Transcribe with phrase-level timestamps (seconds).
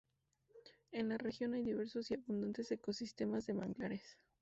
[0.91, 4.17] En la región hay diversos y abundantes ecosistemas de manglares.